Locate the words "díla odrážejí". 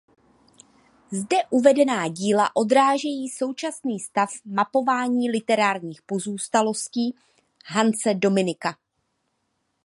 2.07-3.29